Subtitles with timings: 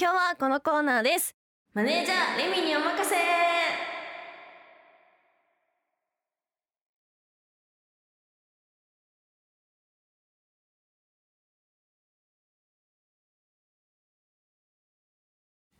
[0.00, 1.34] 今日はこのコーナーです。
[1.74, 3.16] マネージャーレミにお任せ。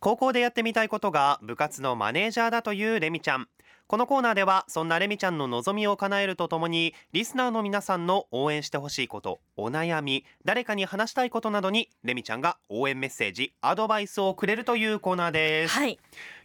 [0.01, 3.47] 高校でやってみたいことが部活のマネージャーだというレミちゃん。
[3.89, 15.97] このコーナーではそんなレミちゃんの望みを叶えるとともにリスナーの皆さんの応援してほしいことお悩み誰かに話したいことなどにレミちゃんが応援メッセージアドバイスをくれるというコーナーです、はい。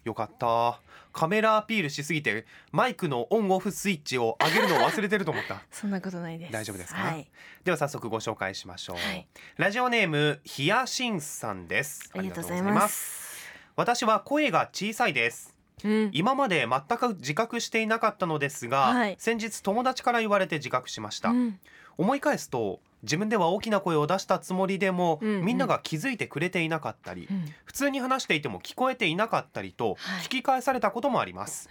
[0.05, 0.81] よかった。
[1.13, 5.61] カメラアピールしすぎてマイクのオンオフスイッチを上げるのを忘れてると思った。
[5.71, 6.53] そんなことないです。
[6.53, 7.01] 大丈夫ですか？
[7.03, 7.31] はい。
[7.63, 9.29] では早速ご紹介しましょう、はい。
[9.59, 12.11] ラジオネームヒヤシンさんです。
[12.15, 13.51] ありがとうございます。
[13.77, 16.11] 私は声が小さいですうん。
[16.13, 19.17] 今まで全く自覚していなかったのですが、はい。
[19.19, 21.59] 先日友達から言われて自覚しました、うん。
[21.97, 25.45] 思い返すと自分では大きな声を出したつもりでも、うんうん。
[25.45, 27.45] みんなが気づいてくれていなかったり、うん。
[27.65, 30.25] 普通に話していても聞こえていなかったりと、はい。
[30.25, 31.69] 聞き返されたこともあります。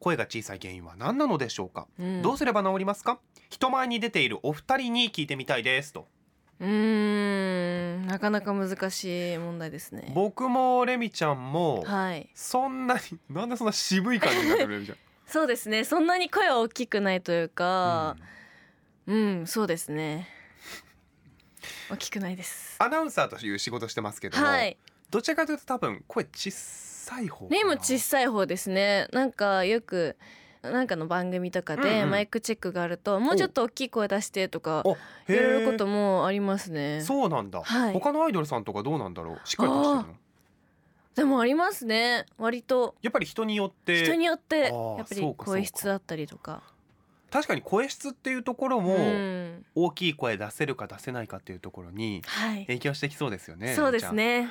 [0.00, 2.22] 声が小さい原因は何なのでしょうか、うん。
[2.22, 3.18] どうすれば治りますか？
[3.48, 6.08] 人前に出ているお二人に聞いてみたいですと。
[6.58, 10.10] うーんなかなか難しい問題ですね。
[10.14, 12.30] 僕もレミちゃんもはい。
[12.34, 14.98] そんなになんでそんな渋い感じになってるレミちゃん。
[15.28, 15.84] そうですね。
[15.84, 18.16] そんなに声は大きくないというか
[19.06, 20.28] うん、そうですね。
[21.90, 22.76] 大きくないです。
[22.78, 24.78] アナウンサーという仕事してますけども、はい。
[25.10, 27.58] どちらかというと多分声小さい方かな。
[27.58, 29.08] ねも小さい方ですね。
[29.12, 30.16] なんかよく
[30.70, 32.10] なんかの番組とかうんでうん。
[32.10, 34.96] マイクチェックがあると、もうちょっと大きい声出してとかお
[35.28, 37.00] 言われることもありますね。
[37.02, 37.92] そうなんだ、はい。
[37.92, 39.40] 他のアイドルさんとかどうなんだろう？
[39.44, 40.14] しっかり出してるの？
[41.14, 42.26] でもありますね。
[42.36, 42.94] 割と。
[43.00, 44.04] やっぱり人によって。
[44.04, 44.70] 人によってやっ
[45.08, 46.62] ぱり声質だったりとか。
[47.30, 49.64] 確かに声質っていうところもうん。
[49.74, 52.66] 大きい声出せるか出せないかっていうところにはい。
[52.66, 54.48] 影響してきそうですよねそうですね。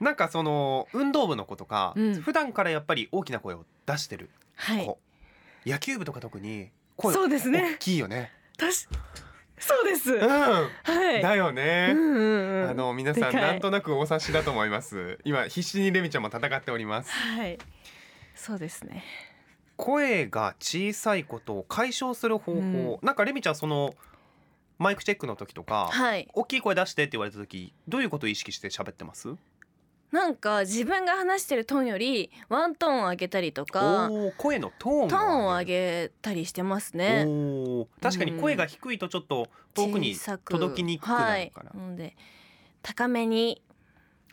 [0.00, 2.14] なんかその運動部の子とか、うん。
[2.14, 4.86] 普段からやっぱり大きな声を出してるはい。
[4.86, 4.98] 子、
[5.66, 7.74] 野球部とか特に声そうですね。
[7.76, 8.32] 大きいよね。
[9.58, 10.12] そうです。
[10.12, 10.20] うん。
[10.28, 10.70] は
[11.18, 11.22] い。
[11.22, 12.70] だよね、うんうんうん。
[12.70, 15.18] あの皆さんなんとなくお察しだと思います。
[15.24, 17.10] 今必死にレミちゃんも戦っております。
[17.10, 17.58] はい。
[18.34, 19.04] そうですね。
[19.76, 23.94] 声が小さいことを解消する方法、なんかレミちゃんその
[24.78, 26.28] マイクチェックの時とか、はい。
[26.32, 29.28] 大きい声出してって言われた時どういうことを意識して喋ってます？
[30.12, 37.26] なんか自分が話してるトーンよりワントーン上げたりとかおー声のトーントーンを上るげたりしてますね。
[38.02, 42.16] 確かに声が低いとちょっと遠くに届きにくくなるから、はい、なので
[42.82, 43.62] 高めに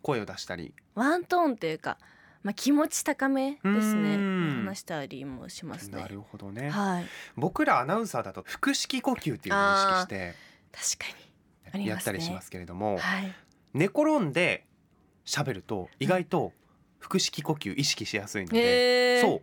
[0.01, 0.73] 声を出したり。
[0.95, 1.97] ワントーンっていうか、
[2.43, 4.65] まあ、気持ち高めですうねん。
[4.65, 5.99] 話したりもしますね。
[5.99, 7.05] なるほどね、はい。
[7.35, 10.35] 僕らアナウンサーだと腹式呼吸っていうのを意識して
[10.71, 11.17] 確か
[11.75, 11.85] に。
[11.85, 13.33] やったりしますけれども、はい。
[13.73, 14.66] 寝転んで
[15.27, 16.53] 喋ると意外と
[16.99, 19.41] 腹式呼吸意識しやすいので、そう。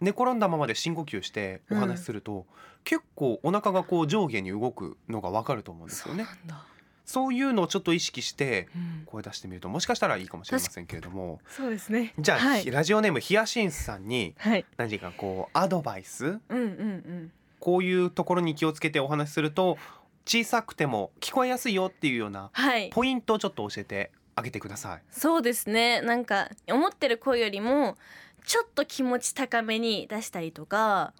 [0.00, 2.46] 寝転んだままで深呼吸してお話しすると、
[2.84, 6.22] 結構お腹がこう上下に動くのがわかると思うんですそよね。
[6.22, 6.66] うなんだ、
[7.04, 9.02] そういうのをちょっと意識してうん。
[9.06, 11.40] 声出してみるともしかしたらいいかもしれませんけれども。
[11.48, 12.14] そうですね。
[12.18, 12.70] じゃあ、はい。
[12.70, 14.64] ラジオネームヒヤシンスさんにはい。
[14.76, 16.26] 何かこうアドバイス？
[16.26, 17.32] うんうんうん。
[17.58, 19.78] こういうところに気をつけてお話しすると
[20.26, 25.02] 小さくても聞こえやすいよっていうようなはいポイントをちょっと教えてあげてください。
[25.10, 27.96] そうですねなんか思ってる声よりも
[28.44, 31.14] ちょっと気持ち高めに出したりとか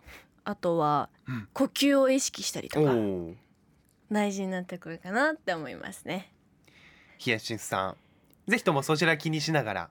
[0.45, 3.35] あとはうん呼吸を意識したりとかおお、
[4.13, 6.31] 大事になってくるかなって思いますね
[7.19, 7.97] ヒヤシンスさ
[8.47, 9.91] ん、ぜひともそちら気にしながら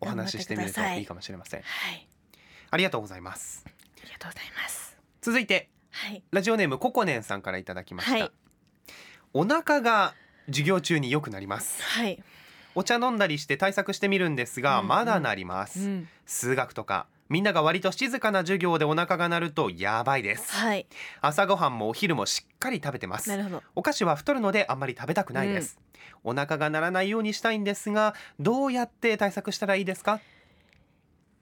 [0.00, 1.62] お話ししてみるといいかもしれません。
[1.62, 2.08] はい
[2.70, 3.64] ありがとうございます。
[3.66, 3.70] あ
[4.04, 8.18] りがとうございます続いてはいラジオネームココネンさんからいただきました。
[8.18, 8.30] はい
[9.36, 10.14] お腹が
[10.46, 11.82] 授業中に良くなります。
[11.82, 12.22] はい、
[12.74, 14.88] お茶飲んだりして対策してみるんですが、うんうん。
[14.88, 15.80] まだなります。
[15.80, 17.06] うん、数学とか。
[17.30, 20.52] みんなが割と静かな授業でお腹が鳴るとやばいです。
[20.52, 20.86] はい。
[21.22, 23.30] 朝ごはんもお昼もしっかり食べてます。
[23.30, 23.62] なるほど。
[23.74, 25.78] お菓子は太るのであんまり食べたくないです、
[26.22, 30.20] お腹が鳴らないようにしたいんですがどうやって対策したらいいですか？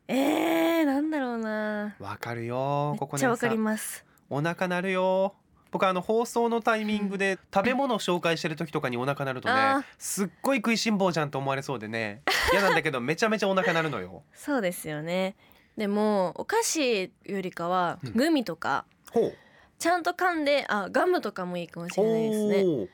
[0.06, 1.96] えー、なんだろうな。
[1.98, 5.34] わかるよめここっちゃわかりまますお腹鳴るよ
[5.72, 12.22] 僕あの放送のタイミングで食べ物を紹介してる時とかにお腹鳴るとねすっごい食いしん坊じゃんと思われそうでね。
[12.52, 14.22] 嫌なんだけどめちゃめちゃお腹鳴るのよ。
[14.34, 15.34] そうですよね。
[15.78, 18.12] でもお菓子よりかはうん。
[18.12, 19.36] グミとか、ほう。
[19.78, 22.88] ちゃんと噛んであガムとかもいいかもしれないですね。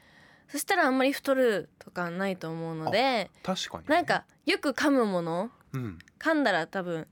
[0.48, 5.98] そしたらあんまり太るとかないと思うので確かになんかよく噛むものうん。
[6.20, 7.08] 噛んだら多分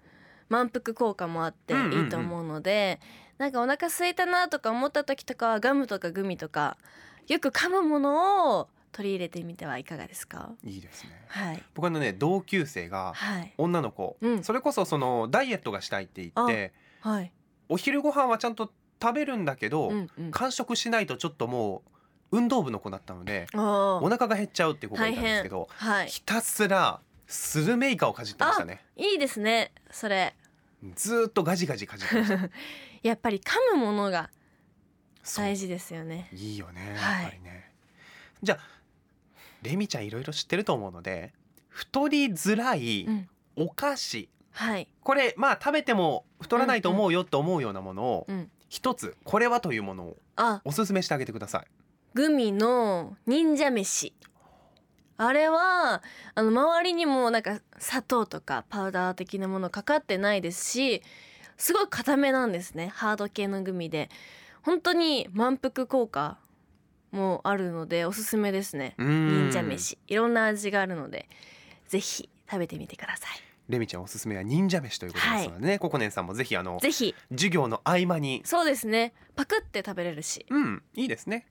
[0.49, 2.05] 満腹効果もあってうんうんうん。
[2.05, 3.01] いいと思うので、
[3.39, 6.77] なんかお腹空いたなとか思った時とかはガムとかグミとか
[7.29, 10.53] よく噛むものを取り入れてみてはいかがですか？
[10.65, 11.11] いいですね。
[11.29, 11.63] はい。
[11.75, 13.53] 僕のね同級生がはい。
[13.59, 14.43] 女の子、うん。
[14.43, 17.33] それこそそのダイエットがしたいって言ってはい。
[17.69, 18.73] お昼ご飯はちゃんと
[19.03, 20.31] 食べるんだけど、うんうん。
[20.31, 21.83] 完食しないとちょっとも
[22.33, 26.07] う運動部の子だったのでお腹が減っちゃうっていう子がいたんですけど、はい。
[26.07, 28.83] ひたすらスルメイカをかじってましたね。
[28.97, 30.35] いいですねそれ
[30.95, 32.51] ずーっとガジガジかじってました。
[33.03, 34.31] やっぱり噛むものが
[35.37, 36.29] 大事ですよね。
[36.33, 37.23] いいよねはい。
[37.23, 37.73] やっぱりね、
[38.43, 38.59] じゃあ
[39.63, 41.33] レミちゃんいろいろ知ってると思うので
[41.69, 43.29] 太りづらいうん。
[43.59, 44.87] お菓子、はい。
[45.03, 48.51] これまあ食べても太らないと思うよって思うようなものをうん。
[48.69, 50.61] 一つこれはというものをあ。
[50.65, 51.67] おすすめしてあげてください。
[52.15, 54.15] グミの忍者飯
[55.19, 56.03] あれは
[56.35, 61.03] あの周りにもなんか砂糖とかパウダー的なものかかってないですし
[61.57, 62.89] すごい固めなんですね。
[62.95, 64.11] ハード系のグミで。
[64.63, 66.39] 本当に満腹効果
[67.13, 68.95] もあるのでおすすめですね。
[68.99, 69.97] 忍忍者飯。
[70.07, 71.29] いろんな味があるので
[71.89, 73.41] ぜひ食べてみてください。
[73.69, 77.15] レミちゃんおすすめは忍者飯ということですのでね、ココネンさんもぜひあのぜひ。
[77.31, 78.43] 授業の合間に。
[78.45, 79.13] そうですね。
[79.35, 80.47] パクって食べれるし。
[80.51, 80.83] うん。
[80.95, 81.47] いいですね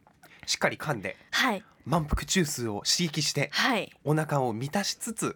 [0.46, 1.64] しっかり噛んではい。
[1.86, 3.92] 満腹中枢を刺激してはい。
[4.04, 5.36] お腹を満たしつつ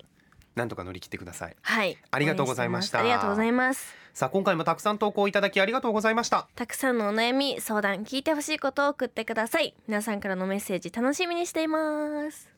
[0.56, 1.56] なんとか乗り切ってください。
[1.62, 1.98] はい。
[2.12, 3.00] ありがとうございました。
[3.00, 3.96] ありがとうございます。
[4.14, 6.48] さあ今回もたくさん投稿いただきありがとうございました。
[6.56, 9.76] たくさんのお悩み相談聞いてほしいことを送ってください。
[9.88, 12.50] 皆さんからのメッセージ楽しみにしています